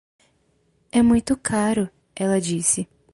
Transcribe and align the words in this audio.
É 0.91 1.03
muito 1.03 1.37
caro, 1.37 1.87
ela 2.15 2.41
disse. 2.41 2.89